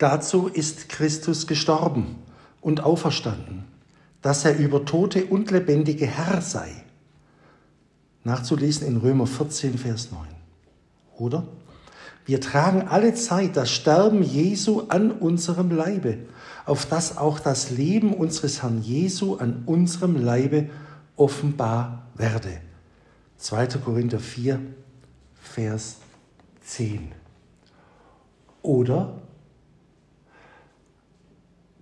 Dazu 0.00 0.48
ist 0.48 0.88
Christus 0.88 1.46
gestorben 1.46 2.16
und 2.62 2.82
auferstanden, 2.82 3.64
dass 4.22 4.46
er 4.46 4.56
über 4.56 4.86
Tote 4.86 5.26
und 5.26 5.50
Lebendige 5.50 6.06
Herr 6.06 6.40
sei. 6.40 6.70
Nachzulesen 8.24 8.86
in 8.86 8.96
Römer 8.96 9.26
14, 9.26 9.76
Vers 9.76 10.10
9. 10.10 10.20
Oder? 11.18 11.46
Wir 12.24 12.40
tragen 12.40 12.88
alle 12.88 13.12
Zeit 13.12 13.58
das 13.58 13.70
Sterben 13.70 14.22
Jesu 14.22 14.84
an 14.88 15.10
unserem 15.10 15.70
Leibe, 15.70 16.16
auf 16.64 16.86
dass 16.86 17.18
auch 17.18 17.38
das 17.38 17.68
Leben 17.70 18.14
unseres 18.14 18.62
Herrn 18.62 18.80
Jesu 18.80 19.36
an 19.36 19.64
unserem 19.66 20.16
Leibe 20.16 20.70
offenbar 21.16 22.06
werde. 22.14 22.62
2. 23.36 23.66
Korinther 23.84 24.18
4, 24.18 24.60
Vers 25.42 25.96
10. 26.62 27.12
Oder 28.62 29.20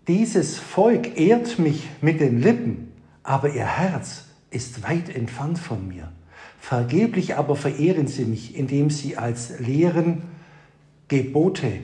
dieses 0.08 0.58
Volk 0.58 1.18
ehrt 1.18 1.58
mich 1.58 1.86
mit 2.00 2.20
den 2.20 2.40
Lippen, 2.40 2.92
aber 3.22 3.50
ihr 3.50 3.66
Herz 3.66 4.24
ist 4.50 4.82
weit 4.82 5.14
entfernt 5.14 5.58
von 5.58 5.86
mir. 5.86 6.10
Vergeblich 6.58 7.36
aber 7.36 7.54
verehren 7.54 8.08
sie 8.08 8.24
mich, 8.24 8.56
indem 8.56 8.90
sie 8.90 9.16
als 9.16 9.60
Lehren 9.60 10.22
Gebote 11.08 11.80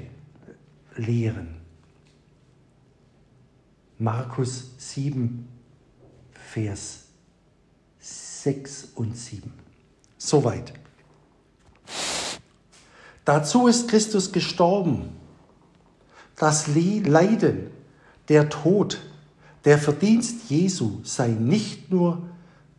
lehren. 0.97 1.57
Markus 3.99 4.73
7, 4.79 5.49
Vers 6.33 7.05
6 8.01 8.89
und 8.95 9.17
7. 9.17 9.53
Soweit. 10.19 10.73
Dazu 13.25 13.69
ist 13.69 13.89
Christus 13.89 14.33
gestorben. 14.33 15.11
Das 16.37 16.67
Leiden, 16.67 17.71
der 18.29 18.49
Tod, 18.49 19.01
der 19.65 19.79
Verdienst 19.79 20.51
Jesu 20.51 21.01
sei 21.03 21.29
nicht 21.29 21.91
nur 21.91 22.23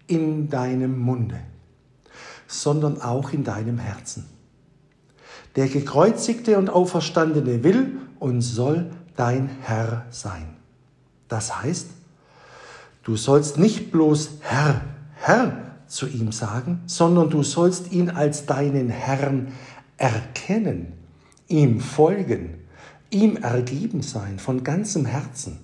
in 0.07 0.49
deinem 0.49 0.99
Munde 0.99 1.39
sondern 2.47 3.01
auch 3.01 3.31
in 3.31 3.43
deinem 3.43 3.77
Herzen. 3.77 4.25
Der 5.55 5.67
gekreuzigte 5.67 6.57
und 6.57 6.69
auferstandene 6.69 7.63
will 7.63 7.97
und 8.19 8.41
soll 8.41 8.91
dein 9.15 9.49
Herr 9.61 10.05
sein. 10.09 10.55
Das 11.27 11.61
heißt, 11.61 11.87
du 13.03 13.15
sollst 13.15 13.57
nicht 13.57 13.91
bloß 13.91 14.39
Herr, 14.41 14.81
Herr 15.15 15.57
zu 15.87 16.07
ihm 16.07 16.31
sagen, 16.31 16.81
sondern 16.87 17.29
du 17.29 17.43
sollst 17.43 17.91
ihn 17.91 18.09
als 18.09 18.45
deinen 18.45 18.89
Herrn 18.89 19.53
erkennen, 19.97 20.93
ihm 21.47 21.79
folgen, 21.79 22.55
ihm 23.11 23.37
ergeben 23.37 24.01
sein 24.01 24.39
von 24.39 24.63
ganzem 24.63 25.05
Herzen, 25.05 25.59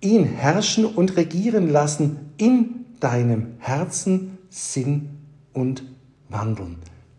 ihn 0.00 0.24
herrschen 0.24 0.84
und 0.84 1.16
regieren 1.16 1.70
lassen 1.70 2.32
in 2.36 2.86
deinem 3.00 3.54
Herzen, 3.58 4.38
Sinn 4.50 5.10
und 5.52 5.82
wandeln. 6.28 6.76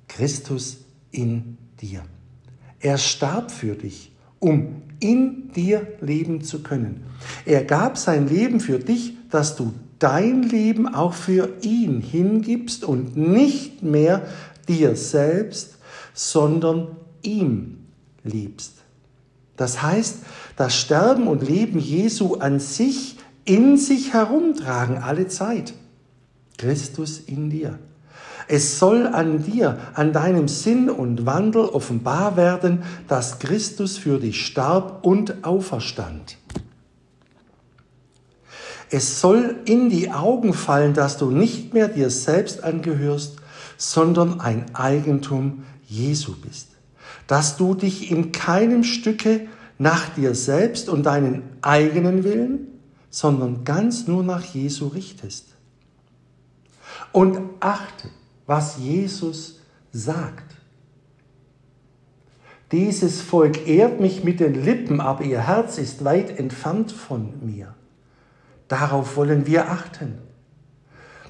Christus 0.07 0.77
in 1.11 1.57
dir. 1.81 2.03
Er 2.79 2.97
starb 2.97 3.51
für 3.51 3.75
dich, 3.75 4.11
um 4.39 4.81
in 4.99 5.51
dir 5.53 5.87
leben 6.01 6.43
zu 6.43 6.63
können. 6.63 7.03
Er 7.45 7.63
gab 7.63 7.97
sein 7.97 8.27
Leben 8.27 8.59
für 8.59 8.79
dich, 8.79 9.17
dass 9.29 9.55
du 9.55 9.73
dein 9.99 10.43
Leben 10.43 10.93
auch 10.93 11.13
für 11.13 11.49
ihn 11.61 12.01
hingibst 12.01 12.83
und 12.83 13.15
nicht 13.15 13.83
mehr 13.83 14.27
dir 14.67 14.95
selbst, 14.95 15.77
sondern 16.13 16.87
ihm 17.21 17.82
liebst. 18.23 18.73
Das 19.57 19.81
heißt, 19.81 20.17
das 20.55 20.75
Sterben 20.75 21.27
und 21.27 21.47
Leben 21.47 21.79
Jesu 21.79 22.35
an 22.35 22.59
sich 22.59 23.17
in 23.45 23.77
sich 23.77 24.13
herumtragen 24.13 24.97
alle 24.97 25.27
Zeit. 25.27 25.73
Christus 26.57 27.19
in 27.19 27.49
dir. 27.49 27.79
Es 28.47 28.79
soll 28.79 29.07
an 29.07 29.43
dir, 29.43 29.79
an 29.93 30.11
deinem 30.11 30.47
Sinn 30.47 30.89
und 30.89 31.25
Wandel 31.25 31.65
offenbar 31.65 32.35
werden, 32.35 32.83
dass 33.07 33.39
Christus 33.39 33.97
für 33.97 34.19
dich 34.19 34.45
starb 34.45 35.05
und 35.05 35.43
auferstand. 35.45 36.37
Es 38.89 39.21
soll 39.21 39.55
in 39.65 39.89
die 39.89 40.11
Augen 40.11 40.53
fallen, 40.53 40.93
dass 40.93 41.17
du 41.17 41.31
nicht 41.31 41.73
mehr 41.73 41.87
dir 41.87 42.09
selbst 42.09 42.63
angehörst, 42.63 43.37
sondern 43.77 44.39
ein 44.39 44.75
Eigentum 44.75 45.63
Jesu 45.87 46.35
bist. 46.35 46.72
Dass 47.27 47.57
du 47.57 47.73
dich 47.73 48.11
in 48.11 48.31
keinem 48.31 48.83
Stücke 48.83 49.47
nach 49.77 50.09
dir 50.09 50.35
selbst 50.35 50.89
und 50.89 51.05
deinen 51.05 51.43
eigenen 51.61 52.23
Willen, 52.23 52.67
sondern 53.09 53.63
ganz 53.63 54.07
nur 54.07 54.23
nach 54.23 54.43
Jesu 54.43 54.87
richtest. 54.87 55.53
Und 57.11 57.39
achte, 57.59 58.09
was 58.45 58.77
Jesus 58.77 59.59
sagt. 59.91 60.55
Dieses 62.71 63.21
Volk 63.21 63.67
ehrt 63.67 63.99
mich 63.99 64.23
mit 64.23 64.39
den 64.39 64.55
Lippen, 64.55 64.99
aber 64.99 65.23
ihr 65.23 65.45
Herz 65.45 65.77
ist 65.77 66.03
weit 66.03 66.39
entfernt 66.39 66.91
von 66.91 67.45
mir. 67.45 67.75
Darauf 68.67 69.15
wollen 69.15 69.45
wir 69.45 69.69
achten. 69.69 70.17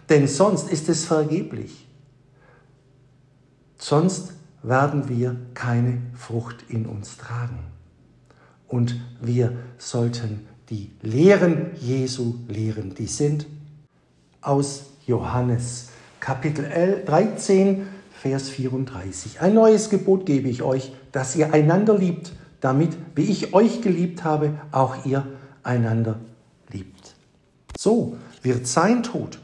Denn 0.08 0.28
sonst 0.28 0.72
ist 0.72 0.88
es 0.88 1.04
vergeblich. 1.04 1.86
Sonst 3.78 4.32
werden 4.64 5.10
wir 5.10 5.36
keine 5.54 6.02
Frucht 6.16 6.66
in 6.70 6.86
uns 6.86 7.18
tragen. 7.18 7.60
Und 8.68 8.96
wir 9.22 9.54
sollten 9.78 10.48
die 10.70 10.90
Lehren 11.02 11.72
Jesu 11.80 12.36
lehren. 12.48 12.96
Die 12.96 13.08
sind 13.08 13.46
aus 14.42 14.86
Johannes 15.06 15.90
Kapitel 16.20 17.04
13, 17.06 17.86
Vers 18.12 18.50
34. 18.50 19.42
Ein 19.42 19.54
neues 19.54 19.90
Gebot 19.90 20.26
gebe 20.26 20.48
ich 20.48 20.64
euch, 20.64 20.94
dass 21.12 21.36
ihr 21.36 21.54
einander 21.54 21.98
liebt, 21.98 22.32
damit, 22.62 22.98
wie 23.16 23.24
ich 23.24 23.54
euch 23.54 23.82
geliebt 23.82 24.24
habe, 24.24 24.54
auch 24.72 25.06
ihr 25.06 25.28
einander 25.64 26.20
liebt. 26.72 27.16
So 27.78 28.18
wird 28.42 28.66
sein 28.68 29.04
Tod 29.04 29.40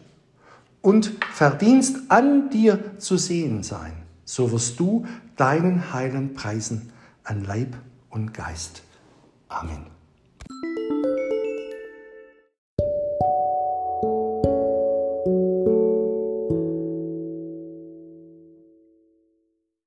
und 0.81 1.11
Verdienst 1.33 1.97
an 2.07 2.49
dir 2.49 2.97
zu 2.97 3.17
sehen 3.17 3.63
sein. 3.63 3.98
So 4.29 4.51
wirst 4.51 4.79
du 4.79 5.07
deinen 5.37 5.91
Heilen 5.91 6.35
preisen 6.35 6.93
an 7.23 7.43
Leib 7.45 7.75
und 8.11 8.31
Geist. 8.31 8.83
Amen. 9.47 9.87